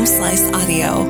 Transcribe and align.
Home 0.00 0.06
Slice 0.06 0.50
Audio. 0.54 1.04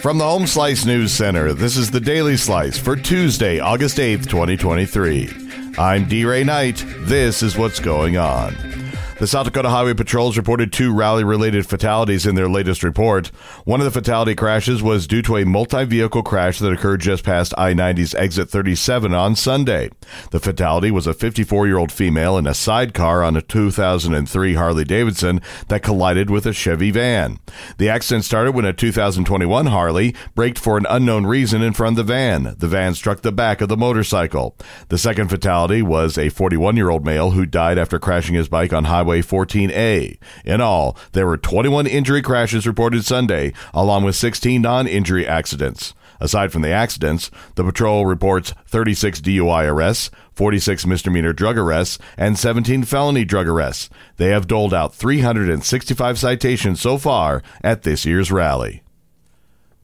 From 0.00 0.18
the 0.18 0.24
Home 0.24 0.48
Slice 0.48 0.84
News 0.84 1.12
Center, 1.12 1.52
this 1.52 1.76
is 1.76 1.92
the 1.92 2.00
Daily 2.00 2.36
Slice 2.36 2.76
for 2.76 2.96
Tuesday, 2.96 3.60
August 3.60 3.98
8th, 3.98 4.28
2023. 4.28 5.30
I'm 5.78 6.08
D. 6.08 6.24
Ray 6.24 6.42
Knight. 6.42 6.84
This 7.02 7.44
is 7.44 7.56
what's 7.56 7.78
going 7.78 8.16
on. 8.16 8.75
The 9.18 9.26
South 9.26 9.46
Dakota 9.46 9.70
Highway 9.70 9.94
Patrols 9.94 10.36
reported 10.36 10.74
two 10.74 10.92
rally 10.92 11.24
related 11.24 11.66
fatalities 11.66 12.26
in 12.26 12.34
their 12.34 12.50
latest 12.50 12.82
report. 12.82 13.28
One 13.64 13.80
of 13.80 13.86
the 13.86 13.90
fatality 13.90 14.34
crashes 14.34 14.82
was 14.82 15.06
due 15.06 15.22
to 15.22 15.38
a 15.38 15.46
multi 15.46 15.86
vehicle 15.86 16.22
crash 16.22 16.58
that 16.58 16.70
occurred 16.70 17.00
just 17.00 17.24
past 17.24 17.54
I 17.56 17.72
90's 17.72 18.14
exit 18.14 18.50
37 18.50 19.14
on 19.14 19.34
Sunday. 19.34 19.88
The 20.32 20.38
fatality 20.38 20.90
was 20.90 21.06
a 21.06 21.14
54 21.14 21.66
year 21.66 21.78
old 21.78 21.90
female 21.90 22.36
in 22.36 22.46
a 22.46 22.52
sidecar 22.52 23.22
on 23.22 23.38
a 23.38 23.40
2003 23.40 24.52
Harley 24.52 24.84
Davidson 24.84 25.40
that 25.68 25.82
collided 25.82 26.28
with 26.28 26.44
a 26.44 26.52
Chevy 26.52 26.90
van. 26.90 27.38
The 27.78 27.88
accident 27.88 28.26
started 28.26 28.52
when 28.52 28.66
a 28.66 28.74
2021 28.74 29.66
Harley 29.66 30.14
braked 30.34 30.58
for 30.58 30.76
an 30.76 30.84
unknown 30.90 31.24
reason 31.24 31.62
in 31.62 31.72
front 31.72 31.98
of 31.98 32.06
the 32.06 32.12
van. 32.12 32.54
The 32.58 32.68
van 32.68 32.92
struck 32.92 33.22
the 33.22 33.32
back 33.32 33.62
of 33.62 33.70
the 33.70 33.78
motorcycle. 33.78 34.54
The 34.90 34.98
second 34.98 35.30
fatality 35.30 35.80
was 35.80 36.18
a 36.18 36.28
41 36.28 36.76
year 36.76 36.90
old 36.90 37.06
male 37.06 37.30
who 37.30 37.46
died 37.46 37.78
after 37.78 37.98
crashing 37.98 38.34
his 38.34 38.50
bike 38.50 38.74
on 38.74 38.84
Highway 38.84 39.05
Highway 39.06 39.22
14A. 39.22 40.18
In 40.44 40.60
all, 40.60 40.96
there 41.12 41.28
were 41.28 41.36
21 41.36 41.86
injury 41.86 42.22
crashes 42.22 42.66
reported 42.66 43.04
Sunday, 43.04 43.52
along 43.72 44.02
with 44.02 44.16
16 44.16 44.60
non 44.60 44.88
injury 44.88 45.24
accidents. 45.24 45.94
Aside 46.18 46.50
from 46.50 46.62
the 46.62 46.70
accidents, 46.70 47.30
the 47.54 47.62
patrol 47.62 48.04
reports 48.04 48.52
36 48.66 49.20
DUI 49.20 49.70
arrests, 49.70 50.10
46 50.32 50.86
misdemeanor 50.86 51.32
drug 51.32 51.56
arrests, 51.56 51.98
and 52.16 52.36
17 52.36 52.82
felony 52.82 53.24
drug 53.24 53.46
arrests. 53.46 53.90
They 54.16 54.30
have 54.30 54.48
doled 54.48 54.74
out 54.74 54.92
365 54.92 56.18
citations 56.18 56.80
so 56.80 56.98
far 56.98 57.44
at 57.62 57.84
this 57.84 58.04
year's 58.04 58.32
rally. 58.32 58.82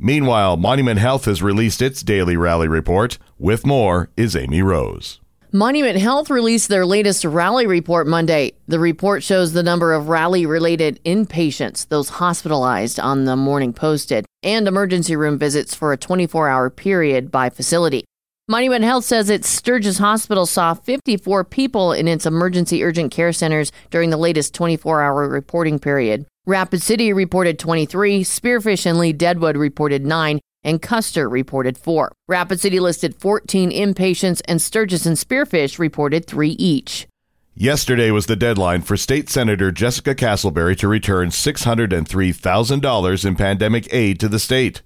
Meanwhile, 0.00 0.56
Monument 0.56 0.98
Health 0.98 1.26
has 1.26 1.44
released 1.44 1.80
its 1.80 2.02
daily 2.02 2.36
rally 2.36 2.66
report. 2.66 3.18
With 3.38 3.64
more 3.64 4.10
is 4.16 4.34
Amy 4.34 4.62
Rose. 4.62 5.21
Monument 5.54 5.98
Health 5.98 6.30
released 6.30 6.70
their 6.70 6.86
latest 6.86 7.26
rally 7.26 7.66
report 7.66 8.06
Monday. 8.06 8.54
The 8.68 8.78
report 8.78 9.22
shows 9.22 9.52
the 9.52 9.62
number 9.62 9.92
of 9.92 10.08
rally 10.08 10.46
related 10.46 10.98
inpatients, 11.04 11.86
those 11.86 12.08
hospitalized 12.08 12.98
on 12.98 13.26
the 13.26 13.36
morning 13.36 13.74
posted, 13.74 14.24
and 14.42 14.66
emergency 14.66 15.14
room 15.14 15.36
visits 15.36 15.74
for 15.74 15.92
a 15.92 15.98
24 15.98 16.48
hour 16.48 16.70
period 16.70 17.30
by 17.30 17.50
facility. 17.50 18.06
Monument 18.48 18.82
Health 18.82 19.04
says 19.04 19.28
its 19.28 19.46
Sturgis 19.46 19.98
Hospital 19.98 20.46
saw 20.46 20.72
54 20.72 21.44
people 21.44 21.92
in 21.92 22.08
its 22.08 22.24
emergency 22.24 22.82
urgent 22.82 23.12
care 23.12 23.34
centers 23.34 23.72
during 23.90 24.08
the 24.08 24.16
latest 24.16 24.54
24 24.54 25.02
hour 25.02 25.28
reporting 25.28 25.78
period. 25.78 26.24
Rapid 26.46 26.80
City 26.80 27.12
reported 27.12 27.58
23, 27.58 28.24
Spearfish 28.24 28.86
and 28.86 28.98
Lead 28.98 29.18
Deadwood 29.18 29.58
reported 29.58 30.06
9, 30.06 30.40
and 30.64 30.82
Custer 30.82 31.28
reported 31.28 31.76
four. 31.78 32.12
Rapid 32.28 32.60
City 32.60 32.80
listed 32.80 33.14
14 33.14 33.70
inpatients, 33.70 34.40
and 34.46 34.60
Sturgis 34.60 35.06
and 35.06 35.16
Spearfish 35.16 35.78
reported 35.78 36.26
three 36.26 36.50
each. 36.52 37.06
Yesterday 37.54 38.10
was 38.10 38.26
the 38.26 38.36
deadline 38.36 38.80
for 38.80 38.96
State 38.96 39.28
Senator 39.28 39.70
Jessica 39.70 40.14
Castleberry 40.14 40.74
to 40.78 40.88
return 40.88 41.28
$603,000 41.28 43.24
in 43.26 43.36
pandemic 43.36 43.92
aid 43.92 44.18
to 44.20 44.28
the 44.28 44.38
state. 44.38 44.80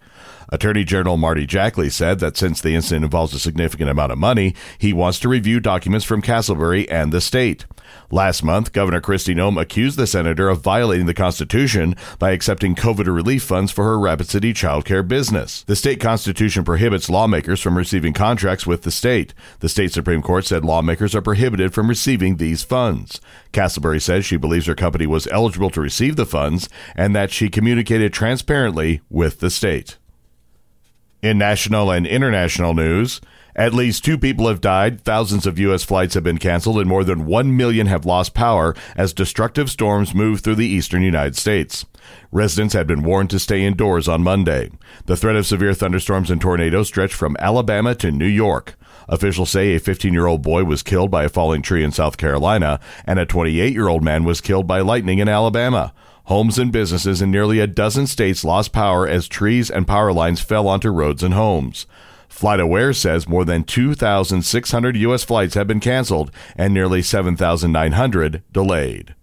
Attorney 0.48 0.84
General 0.84 1.16
Marty 1.16 1.46
Jackley 1.46 1.90
said 1.90 2.20
that 2.20 2.36
since 2.36 2.60
the 2.60 2.74
incident 2.74 3.04
involves 3.04 3.34
a 3.34 3.38
significant 3.38 3.90
amount 3.90 4.12
of 4.12 4.18
money, 4.18 4.54
he 4.78 4.92
wants 4.92 5.18
to 5.20 5.28
review 5.28 5.60
documents 5.60 6.04
from 6.04 6.22
Castleberry 6.22 6.86
and 6.90 7.12
the 7.12 7.20
state. 7.20 7.66
Last 8.10 8.42
month, 8.42 8.72
Governor 8.72 9.00
Kristi 9.00 9.34
Noem 9.34 9.60
accused 9.60 9.96
the 9.96 10.06
senator 10.06 10.48
of 10.48 10.60
violating 10.60 11.06
the 11.06 11.14
Constitution 11.14 11.94
by 12.18 12.30
accepting 12.30 12.74
COVID 12.74 13.12
relief 13.12 13.42
funds 13.42 13.72
for 13.72 13.84
her 13.84 13.98
Rapid 13.98 14.28
City 14.28 14.52
childcare 14.52 15.06
business. 15.06 15.64
The 15.64 15.76
state 15.76 16.00
constitution 16.00 16.64
prohibits 16.64 17.10
lawmakers 17.10 17.60
from 17.60 17.76
receiving 17.76 18.12
contracts 18.12 18.66
with 18.66 18.82
the 18.82 18.90
state. 18.90 19.34
The 19.60 19.68
state 19.68 19.92
Supreme 19.92 20.22
Court 20.22 20.44
said 20.44 20.64
lawmakers 20.64 21.14
are 21.14 21.22
prohibited 21.22 21.74
from 21.74 21.88
receiving 21.88 22.36
these 22.36 22.62
funds. 22.62 23.20
Castleberry 23.52 24.00
says 24.00 24.24
she 24.24 24.36
believes 24.36 24.66
her 24.66 24.74
company 24.74 25.06
was 25.06 25.26
eligible 25.28 25.70
to 25.70 25.80
receive 25.80 26.16
the 26.16 26.26
funds 26.26 26.68
and 26.94 27.14
that 27.14 27.30
she 27.30 27.48
communicated 27.48 28.12
transparently 28.12 29.00
with 29.10 29.40
the 29.40 29.50
state. 29.50 29.96
In 31.26 31.38
national 31.38 31.90
and 31.90 32.06
international 32.06 32.72
news, 32.72 33.20
at 33.56 33.74
least 33.74 34.04
two 34.04 34.16
people 34.16 34.46
have 34.46 34.60
died, 34.60 35.00
thousands 35.00 35.44
of 35.44 35.58
U.S. 35.58 35.82
flights 35.82 36.14
have 36.14 36.22
been 36.22 36.38
canceled, 36.38 36.78
and 36.78 36.88
more 36.88 37.02
than 37.02 37.26
one 37.26 37.56
million 37.56 37.88
have 37.88 38.06
lost 38.06 38.32
power 38.32 38.76
as 38.94 39.12
destructive 39.12 39.68
storms 39.68 40.14
move 40.14 40.38
through 40.38 40.54
the 40.54 40.68
eastern 40.68 41.02
United 41.02 41.34
States. 41.34 41.84
Residents 42.30 42.74
had 42.74 42.86
been 42.86 43.02
warned 43.02 43.30
to 43.30 43.40
stay 43.40 43.64
indoors 43.64 44.06
on 44.06 44.22
Monday. 44.22 44.70
The 45.06 45.16
threat 45.16 45.34
of 45.34 45.46
severe 45.46 45.74
thunderstorms 45.74 46.30
and 46.30 46.40
tornadoes 46.40 46.86
stretched 46.86 47.14
from 47.14 47.36
Alabama 47.40 47.96
to 47.96 48.12
New 48.12 48.24
York. 48.24 48.76
Officials 49.08 49.50
say 49.50 49.74
a 49.74 49.80
15 49.80 50.12
year 50.12 50.28
old 50.28 50.42
boy 50.42 50.62
was 50.62 50.84
killed 50.84 51.10
by 51.10 51.24
a 51.24 51.28
falling 51.28 51.60
tree 51.60 51.82
in 51.82 51.90
South 51.90 52.18
Carolina, 52.18 52.78
and 53.04 53.18
a 53.18 53.26
28 53.26 53.72
year 53.72 53.88
old 53.88 54.04
man 54.04 54.22
was 54.22 54.40
killed 54.40 54.68
by 54.68 54.78
lightning 54.78 55.18
in 55.18 55.28
Alabama. 55.28 55.92
Homes 56.26 56.58
and 56.58 56.72
businesses 56.72 57.22
in 57.22 57.30
nearly 57.30 57.60
a 57.60 57.68
dozen 57.68 58.08
states 58.08 58.44
lost 58.44 58.72
power 58.72 59.06
as 59.06 59.28
trees 59.28 59.70
and 59.70 59.86
power 59.86 60.12
lines 60.12 60.40
fell 60.40 60.66
onto 60.66 60.90
roads 60.90 61.22
and 61.22 61.34
homes. 61.34 61.86
FlightAware 62.28 62.92
says 62.96 63.28
more 63.28 63.44
than 63.44 63.62
2,600 63.62 64.96
U.S. 64.96 65.22
flights 65.22 65.54
have 65.54 65.68
been 65.68 65.78
canceled 65.78 66.32
and 66.56 66.74
nearly 66.74 67.00
7,900 67.00 68.42
delayed. 68.50 69.14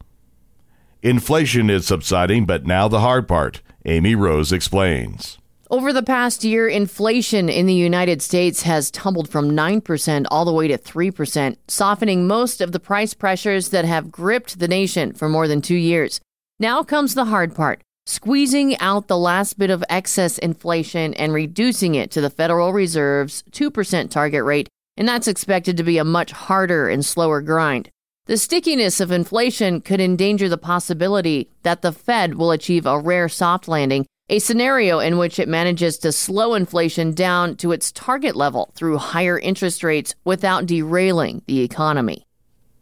Inflation 1.02 1.70
is 1.70 1.86
subsiding, 1.86 2.46
but 2.46 2.66
now 2.66 2.88
the 2.88 3.02
hard 3.02 3.28
part. 3.28 3.62
Amy 3.84 4.16
Rose 4.16 4.54
explains. 4.54 5.38
Over 5.70 5.92
the 5.92 6.04
past 6.04 6.46
year, 6.46 6.70
inflation 6.70 7.50
in 7.50 7.66
the 7.66 7.74
United 7.74 8.22
States 8.22 8.62
has 8.62 8.90
tumbled 8.90 9.28
from 9.28 9.52
9% 9.52 10.26
all 10.32 10.46
the 10.46 10.54
way 10.54 10.70
to 10.70 10.78
3%, 10.78 11.58
softening 11.68 12.28
most 12.28 12.62
of 12.62 12.72
the 12.72 12.80
price 12.80 13.14
pressures 13.14 13.70
that 13.70 13.84
have 13.84 14.10
gripped 14.10 14.60
the 14.60 14.70
nation 14.70 15.12
for 15.12 15.28
more 15.28 15.50
than 15.50 15.62
two 15.62 15.76
years. 15.76 16.22
Now 16.64 16.82
comes 16.82 17.14
the 17.14 17.26
hard 17.26 17.54
part 17.54 17.82
squeezing 18.06 18.80
out 18.80 19.10
the 19.10 19.18
last 19.18 19.60
bit 19.60 19.70
of 19.70 19.84
excess 19.90 20.38
inflation 20.38 21.14
and 21.16 21.34
reducing 21.34 21.96
it 21.96 22.10
to 22.12 22.22
the 22.22 22.30
Federal 22.30 22.72
Reserve's 22.72 23.44
2% 23.52 24.10
target 24.10 24.46
rate, 24.46 24.70
and 24.96 25.06
that's 25.06 25.28
expected 25.28 25.76
to 25.76 25.84
be 25.84 25.98
a 25.98 26.06
much 26.06 26.32
harder 26.32 26.88
and 26.88 27.06
slower 27.06 27.42
grind. 27.42 27.90
The 28.28 28.38
stickiness 28.38 29.02
of 29.02 29.12
inflation 29.12 29.82
could 29.82 30.00
endanger 30.00 30.48
the 30.48 30.58
possibility 30.58 31.50
that 31.64 31.82
the 31.82 31.92
Fed 31.92 32.36
will 32.36 32.52
achieve 32.52 32.86
a 32.86 32.98
rare 32.98 33.28
soft 33.28 33.68
landing, 33.68 34.06
a 34.30 34.40
scenario 34.40 35.00
in 35.00 35.18
which 35.18 35.40
it 35.40 35.50
manages 35.50 35.98
to 35.98 36.14
slow 36.14 36.54
inflation 36.54 37.14
down 37.14 37.58
to 37.58 37.74
its 37.74 37.92
target 37.92 38.38
level 38.38 38.72
through 38.74 39.00
higher 39.00 39.38
interest 39.38 39.84
rates 39.84 40.16
without 40.24 40.66
derailing 40.66 41.42
the 41.46 41.60
economy. 41.60 42.23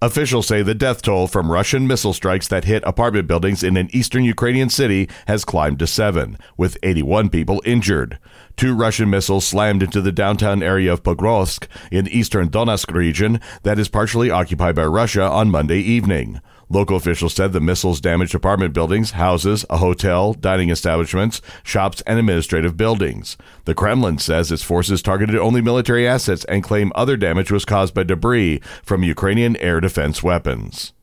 Officials 0.03 0.47
say 0.47 0.63
the 0.63 0.73
death 0.73 1.03
toll 1.03 1.27
from 1.27 1.51
Russian 1.51 1.85
missile 1.85 2.11
strikes 2.11 2.47
that 2.47 2.63
hit 2.63 2.81
apartment 2.87 3.27
buildings 3.27 3.61
in 3.61 3.77
an 3.77 3.87
eastern 3.93 4.23
Ukrainian 4.23 4.67
city 4.67 5.07
has 5.27 5.45
climbed 5.45 5.77
to 5.77 5.85
seven, 5.85 6.39
with 6.57 6.75
81 6.81 7.29
people 7.29 7.61
injured. 7.65 8.17
Two 8.57 8.73
Russian 8.73 9.11
missiles 9.11 9.45
slammed 9.45 9.83
into 9.83 10.01
the 10.01 10.11
downtown 10.11 10.63
area 10.63 10.91
of 10.91 11.03
Pokrovsk 11.03 11.67
in 11.91 12.07
eastern 12.07 12.49
Donetsk 12.49 12.91
region 12.91 13.39
that 13.61 13.77
is 13.77 13.89
partially 13.89 14.31
occupied 14.31 14.73
by 14.73 14.85
Russia 14.85 15.21
on 15.21 15.51
Monday 15.51 15.81
evening. 15.81 16.41
Local 16.71 16.95
officials 16.95 17.33
said 17.33 17.51
the 17.51 17.59
missiles 17.59 17.99
damaged 17.99 18.33
apartment 18.33 18.73
buildings, 18.73 19.11
houses, 19.11 19.65
a 19.69 19.75
hotel, 19.75 20.31
dining 20.31 20.69
establishments, 20.69 21.41
shops, 21.63 22.01
and 22.07 22.17
administrative 22.17 22.77
buildings. 22.77 23.35
The 23.65 23.75
Kremlin 23.75 24.19
says 24.19 24.53
its 24.53 24.63
forces 24.63 25.01
targeted 25.01 25.35
only 25.35 25.59
military 25.59 26.07
assets 26.07 26.45
and 26.45 26.63
claim 26.63 26.93
other 26.95 27.17
damage 27.17 27.51
was 27.51 27.65
caused 27.65 27.93
by 27.93 28.03
debris 28.03 28.61
from 28.83 29.03
Ukrainian 29.03 29.57
air 29.57 29.81
defense 29.81 30.23
weapons. 30.23 30.93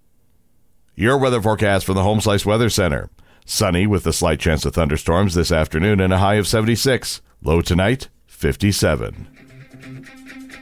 Your 0.95 1.19
weather 1.19 1.43
forecast 1.43 1.85
from 1.85 1.97
the 1.97 2.03
Home 2.03 2.23
Slice 2.23 2.47
Weather 2.47 2.71
Center. 2.71 3.11
Sunny 3.45 3.87
with 3.87 4.07
a 4.07 4.13
slight 4.15 4.41
chance 4.41 4.65
of 4.65 4.73
thunderstorms 4.73 5.35
this 5.35 5.53
afternoon 5.53 6.01
and 6.01 6.15
a 6.15 6.19
high 6.19 6.37
of 6.37 6.47
76. 6.47 7.21
Low 7.43 7.61
tonight, 7.61 8.09
57. 8.27 9.29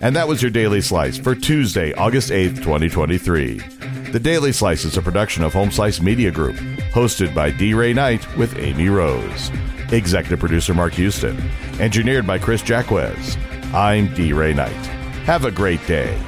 And 0.01 0.17
that 0.17 0.27
was 0.27 0.43
your 0.43 0.51
Daily 0.51 0.81
Slice 0.81 1.17
for 1.17 1.37
Tuesday, 1.37 1.93
August 1.95 2.31
8th, 2.31 2.57
2023. 2.57 3.86
The 4.17 4.21
Daily 4.21 4.51
Slice 4.51 4.87
is 4.87 4.97
a 4.97 5.03
production 5.03 5.45
of 5.45 5.53
Home 5.53 5.71
Slice 5.71 6.01
Media 6.01 6.31
Group, 6.31 6.57
hosted 6.95 7.35
by 7.35 7.51
D. 7.51 7.75
Ray 7.75 7.93
Knight 7.93 8.27
with 8.39 8.59
Amy 8.59 8.89
Rose. 8.89 9.51
Executive 9.93 10.41
producer 10.41 10.73
Mark 10.73 10.95
Houston. 10.95 11.39
Engineered 11.81 12.27
by 12.27 12.39
Chris 12.39 12.63
Jacquez. 12.63 13.37
I'm 13.75 14.09
D. 14.15 14.33
Ray 14.33 14.55
Knight. 14.55 14.73
Have 15.27 15.45
a 15.45 15.51
great 15.51 15.87
day. 15.87 16.19